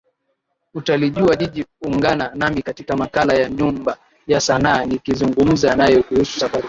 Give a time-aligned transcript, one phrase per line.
[0.73, 6.59] Utalijua jiji Ungana nami katika Makala ya Nyumba ya Sanaa nikizungumza naye kuhusu safari